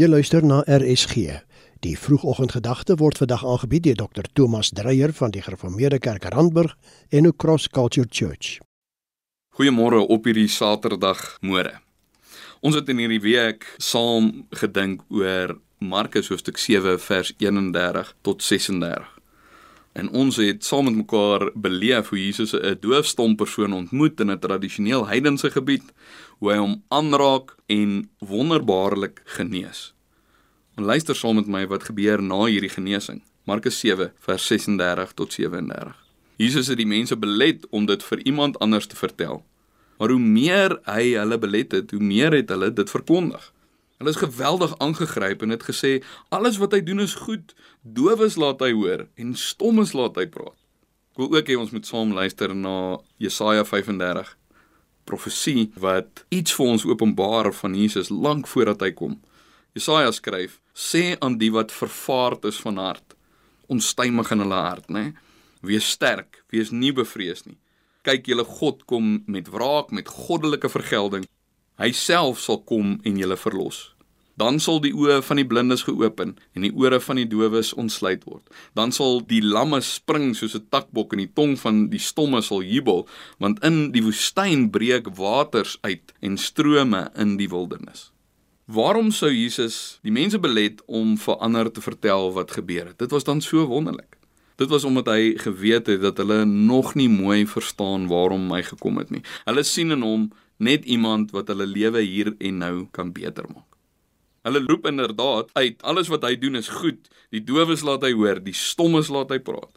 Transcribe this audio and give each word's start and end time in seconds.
Jy 0.00 0.06
luister 0.08 0.40
na 0.40 0.62
RSG. 0.64 1.42
Die 1.84 1.90
vroegoggendgedagte 1.98 2.94
word 2.96 3.18
vandag 3.20 3.42
aangebied 3.44 3.82
deur 3.84 3.98
Dr. 3.98 4.30
Thomas 4.32 4.70
Dreyer 4.72 5.12
van 5.12 5.34
die 5.34 5.42
Gereformeerde 5.44 5.98
Kerk 6.00 6.24
Randburg 6.32 6.72
en 7.10 7.26
ook 7.28 7.36
Cross 7.36 7.68
Culture 7.68 8.06
Church. 8.08 8.62
Goeiemôre 9.58 10.00
op 10.00 10.24
hierdie 10.24 10.48
Saterdag 10.48 11.20
môre. 11.44 11.74
Ons 12.64 12.80
het 12.80 12.88
in 12.88 13.02
hierdie 13.02 13.20
week 13.20 13.68
saam 13.76 14.46
gedink 14.62 15.04
oor 15.12 15.58
Markus 15.84 16.32
hoofstuk 16.32 16.56
7 16.56 16.96
vers 16.96 17.34
31 17.36 18.14
tot 18.24 18.40
36. 18.40 19.19
En 19.92 20.10
ons 20.10 20.36
het 20.36 20.64
saam 20.64 20.84
met 20.84 20.94
mekaar 20.94 21.50
beleef 21.54 22.08
hoe 22.08 22.24
Jesus 22.24 22.52
'n 22.52 22.76
doofstom 22.80 23.36
persoon 23.36 23.72
ontmoet 23.72 24.20
in 24.20 24.30
'n 24.30 24.38
tradisioneel 24.38 25.06
heidense 25.06 25.50
gebied, 25.50 25.82
hoe 26.38 26.52
hy 26.52 26.58
hom 26.58 26.82
aanraak 26.88 27.56
en 27.66 28.10
wonderbaarlik 28.18 29.22
genees. 29.24 29.94
En 30.74 30.84
luister 30.84 31.16
saam 31.16 31.34
met 31.34 31.46
my 31.46 31.66
wat 31.66 31.84
gebeur 31.84 32.22
na 32.22 32.44
hierdie 32.44 32.70
genesing. 32.72 33.22
Markus 33.44 33.78
7 33.78 34.12
vers 34.18 34.46
36 34.46 35.12
tot 35.12 35.32
37. 35.32 35.96
Jesus 36.36 36.66
het 36.66 36.76
die 36.76 36.86
mense 36.86 37.16
belet 37.16 37.66
om 37.70 37.86
dit 37.86 38.02
vir 38.02 38.22
iemand 38.24 38.58
anders 38.58 38.86
te 38.86 38.96
vertel. 38.96 39.44
Maar 39.98 40.08
hoe 40.08 40.20
meer 40.20 40.78
hy 40.84 41.12
hulle 41.12 41.38
belet 41.38 41.72
het, 41.72 41.90
hoe 41.90 42.00
meer 42.00 42.32
het 42.32 42.48
hulle 42.48 42.72
dit 42.72 42.90
verkondig. 42.90 43.52
Hulle 44.00 44.14
is 44.14 44.22
geweldig 44.22 44.72
aangegryp 44.80 45.42
en 45.44 45.52
het 45.52 45.66
gesê 45.68 45.98
alles 46.32 46.56
wat 46.56 46.72
hy 46.72 46.80
doen 46.80 47.04
is 47.04 47.18
goed. 47.20 47.52
Dowes 47.84 48.38
laat 48.40 48.62
hy 48.64 48.72
hoor 48.72 49.04
en 49.20 49.34
stommes 49.36 49.92
laat 49.92 50.16
hy 50.16 50.24
praat. 50.24 50.56
Ek 51.12 51.20
wil 51.20 51.34
ook 51.36 51.50
hê 51.52 51.56
ons 51.60 51.74
moet 51.74 51.84
saam 51.84 52.14
luister 52.16 52.54
na 52.56 52.96
Jesaja 53.20 53.66
35 53.68 54.30
profesie 55.04 55.66
wat 55.84 56.24
iets 56.32 56.56
vir 56.56 56.72
ons 56.76 56.86
openbaar 56.88 57.50
van 57.60 57.76
Jesus 57.76 58.08
lank 58.08 58.48
voordat 58.48 58.86
hy 58.86 58.90
kom. 58.96 59.18
Jesaja 59.76 60.12
skryf: 60.16 60.60
"Sê 60.72 61.18
aan 61.20 61.36
die 61.36 61.52
wat 61.52 61.72
vervaard 61.72 62.48
is 62.48 62.56
van 62.64 62.80
hart, 62.80 63.14
onstuimig 63.68 64.30
in 64.30 64.46
hulle 64.46 64.62
hart, 64.64 64.88
né? 64.88 65.12
Wees 65.60 65.90
sterk, 65.90 66.40
wees 66.48 66.70
nie 66.70 66.92
bevrees 66.92 67.44
nie. 67.44 67.58
Kyk, 68.02 68.26
julle 68.26 68.44
God 68.44 68.86
kom 68.86 69.22
met 69.26 69.52
wraak, 69.52 69.92
met 69.92 70.08
goddelike 70.08 70.68
vergelding. 70.68 71.28
Hy 71.76 71.92
self 71.92 72.40
sal 72.40 72.64
kom 72.64 73.00
en 73.04 73.16
julle 73.16 73.36
verlos." 73.36 73.99
Dan 74.40 74.56
sal 74.62 74.78
die 74.80 74.92
oë 74.96 75.18
van 75.26 75.36
die 75.36 75.44
blindes 75.44 75.82
geopen 75.84 76.30
en 76.56 76.64
die 76.64 76.72
ore 76.72 77.00
van 77.04 77.18
die 77.20 77.26
dowes 77.28 77.74
ontsluit 77.76 78.22
word. 78.24 78.46
Dan 78.78 78.94
sal 78.96 79.20
die 79.28 79.42
lamme 79.44 79.82
spring 79.84 80.32
soos 80.36 80.54
'n 80.56 80.64
takbok 80.72 81.12
en 81.12 81.20
die 81.20 81.32
tong 81.34 81.58
van 81.60 81.90
die 81.90 82.00
stomme 82.00 82.40
sal 82.42 82.62
jubel, 82.62 83.06
want 83.38 83.60
in 83.64 83.92
die 83.92 84.02
woestyn 84.02 84.70
breek 84.70 85.12
waters 85.16 85.76
uit 85.82 86.12
en 86.20 86.38
strome 86.38 87.10
in 87.16 87.36
die 87.36 87.48
wildernis. 87.48 88.10
Waarom 88.64 89.10
sou 89.10 89.30
Jesus 89.30 89.98
die 90.02 90.12
mense 90.12 90.38
belet 90.38 90.80
om 90.86 91.16
vir 91.18 91.36
ander 91.36 91.72
te 91.72 91.80
vertel 91.80 92.32
wat 92.32 92.50
gebeur 92.50 92.86
het? 92.86 92.98
Dit 92.98 93.10
was 93.10 93.24
dan 93.24 93.40
so 93.40 93.66
wonderlik. 93.66 94.16
Dit 94.56 94.68
was 94.68 94.84
omdat 94.84 95.06
hy 95.06 95.34
geweet 95.36 95.86
het 95.86 96.00
dat 96.00 96.16
hulle 96.16 96.44
nog 96.44 96.94
nie 96.94 97.08
mooi 97.08 97.46
verstaan 97.46 98.06
waarom 98.06 98.52
hy 98.52 98.62
gekom 98.62 98.96
het 99.00 99.10
nie. 99.10 99.22
Hulle 99.44 99.62
sien 99.62 99.90
in 99.90 100.02
hom 100.02 100.32
net 100.56 100.84
iemand 100.84 101.30
wat 101.30 101.48
hulle 101.48 101.66
lewe 101.66 102.00
hier 102.00 102.34
en 102.38 102.58
nou 102.58 102.86
kan 102.92 103.12
beter 103.12 103.44
maak. 103.48 103.69
Hulle 104.46 104.62
roep 104.64 104.86
inderdaad 104.88 105.50
uit, 105.52 105.82
alles 105.82 106.08
wat 106.08 106.24
hy 106.24 106.36
doen 106.40 106.56
is 106.56 106.70
goed. 106.72 107.10
Die 107.34 107.42
dowes 107.44 107.84
laat 107.84 108.04
hy 108.06 108.14
hoor, 108.16 108.40
die 108.40 108.56
stommes 108.56 109.10
laat 109.12 109.32
hy 109.34 109.38
praat. 109.44 109.72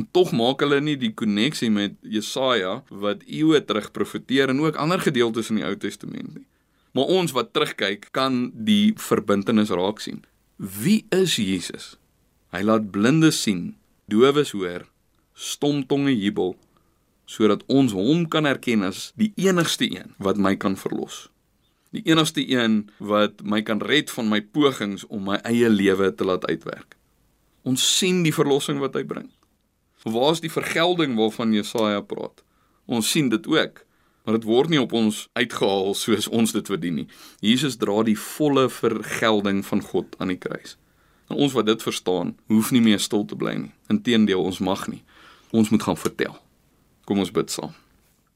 En 0.00 0.08
tog 0.10 0.32
maak 0.34 0.64
hulle 0.64 0.80
nie 0.82 0.96
die 0.98 1.12
koneksie 1.14 1.70
met 1.70 1.94
Jesaja 2.00 2.80
wat 2.90 3.22
eeue 3.28 3.60
terug 3.62 3.92
profeteer 3.94 4.50
en 4.50 4.62
ook 4.64 4.80
ander 4.80 5.02
gedeeltes 5.02 5.52
in 5.52 5.60
die 5.60 5.66
Ou 5.68 5.76
Testament 5.78 6.34
nie. 6.34 6.46
Maar 6.96 7.12
ons 7.14 7.32
wat 7.32 7.52
terugkyk, 7.54 8.10
kan 8.12 8.50
die 8.52 8.92
verbintenis 9.00 9.70
raak 9.72 10.02
sien. 10.02 10.24
Wie 10.56 11.04
is 11.14 11.38
Jesus? 11.38 11.94
Hy 12.52 12.64
laat 12.66 12.90
blindes 12.92 13.38
sien, 13.44 13.76
dowes 14.10 14.52
hoor, 14.56 14.88
stomtonge 15.32 16.12
jubel 16.12 16.56
sodat 17.32 17.62
ons 17.70 17.94
hom 17.96 18.26
kan 18.28 18.44
erken 18.50 18.82
as 18.84 19.12
die 19.16 19.30
enigste 19.40 19.86
een 19.88 20.10
wat 20.20 20.36
my 20.36 20.52
kan 20.58 20.74
verlos 20.76 21.30
die 21.92 22.02
enigste 22.08 22.42
een 22.48 22.88
wat 22.98 23.42
my 23.44 23.60
kan 23.62 23.82
red 23.84 24.10
van 24.10 24.28
my 24.32 24.40
pogings 24.40 25.04
om 25.12 25.28
my 25.28 25.38
eie 25.48 25.68
lewe 25.68 26.10
te 26.14 26.24
laat 26.24 26.46
uitwerk. 26.48 26.96
Ons 27.68 27.84
sien 27.98 28.22
die 28.24 28.34
verlossing 28.34 28.80
wat 28.82 28.96
hy 28.98 29.04
bring. 29.06 29.28
Waar 30.02 30.32
is 30.34 30.42
die 30.42 30.50
vergelding 30.50 31.14
waarvan 31.20 31.52
Jesaja 31.54 32.00
praat? 32.00 32.42
Ons 32.90 33.10
sien 33.12 33.28
dit 33.30 33.46
ook, 33.46 33.84
maar 34.24 34.38
dit 34.38 34.48
word 34.48 34.72
nie 34.72 34.80
op 34.80 34.92
ons 34.98 35.28
uitgehaal 35.38 35.94
soos 35.94 36.28
ons 36.28 36.54
dit 36.56 36.66
verdien 36.66 37.02
nie. 37.02 37.08
Jesus 37.44 37.78
dra 37.78 38.02
die 38.06 38.18
volle 38.18 38.66
vergelding 38.72 39.62
van 39.66 39.84
God 39.92 40.16
aan 40.18 40.34
die 40.34 40.40
kruis. 40.40 40.76
En 41.30 41.36
ons 41.36 41.54
wat 41.54 41.68
dit 41.68 41.82
verstaan, 41.82 42.34
hoef 42.50 42.72
nie 42.74 42.82
meer 42.82 43.00
stil 43.00 43.24
te 43.28 43.38
bly 43.38 43.54
nie. 43.60 43.72
Inteendeel, 43.92 44.42
ons 44.42 44.58
mag 44.64 44.88
nie. 44.90 45.04
Ons 45.52 45.70
moet 45.70 45.82
gaan 45.82 46.00
vertel. 46.00 46.34
Kom 47.06 47.22
ons 47.22 47.32
bid 47.34 47.52
saam. 47.52 47.76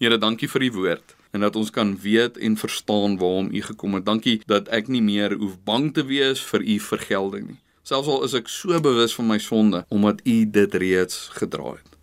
Here, 0.00 0.16
dankie 0.16 0.48
vir 0.48 0.62
u 0.64 0.68
woord 0.72 1.10
en 1.36 1.42
dat 1.44 1.56
ons 1.60 1.68
kan 1.70 1.90
weet 2.00 2.38
en 2.40 2.54
verstaan 2.56 3.18
waarom 3.20 3.50
u 3.52 3.60
gekom 3.62 3.98
het. 3.98 4.06
Dankie 4.06 4.38
dat 4.48 4.70
ek 4.72 4.88
nie 4.88 5.02
meer 5.04 5.34
hoef 5.36 5.58
bang 5.68 5.90
te 5.92 6.06
wees 6.08 6.40
vir 6.48 6.64
u 6.64 6.78
vergelding 6.80 7.44
nie. 7.50 7.58
Selfs 7.84 8.08
al 8.08 8.24
is 8.24 8.34
ek 8.38 8.48
so 8.48 8.80
bewus 8.80 9.12
van 9.18 9.28
my 9.28 9.36
sonde 9.38 9.84
omdat 9.92 10.24
u 10.24 10.38
dit 10.56 10.80
reeds 10.80 11.28
gedra 11.36 11.76
het. 11.76 12.00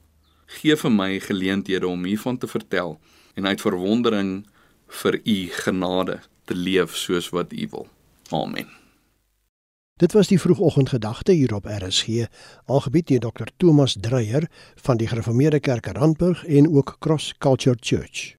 Geef 0.61 0.85
vir 0.85 0.93
my 0.93 1.11
geleenthede 1.25 1.89
om 1.89 2.05
hiervan 2.05 2.37
te 2.37 2.47
vertel 2.47 2.99
en 3.33 3.49
uit 3.49 3.65
verwondering 3.65 4.33
vir 5.01 5.17
u 5.17 5.37
genade 5.65 6.21
te 6.45 6.53
leef 6.53 6.93
soos 6.93 7.33
wat 7.33 7.49
u 7.49 7.65
wil. 7.71 7.89
Amen. 8.29 8.69
Dit 9.97 10.11
was 10.13 10.27
die 10.27 10.41
vroegoggendgedagte 10.41 11.31
hier 11.31 11.53
op 11.55 11.65
RSG, 11.65 12.25
aangebied 12.65 13.07
deur 13.07 13.19
Dr. 13.19 13.47
Thomas 13.57 13.97
Dreyer 13.99 14.49
van 14.75 14.97
die 14.97 15.07
Gereformeerde 15.07 15.59
Kerk 15.59 15.85
Randburg 15.85 16.45
en 16.45 16.75
ook 16.75 16.95
Cross 16.99 17.33
Culture 17.37 17.77
Church. 17.79 18.37